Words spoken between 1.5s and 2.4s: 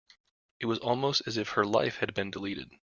life had been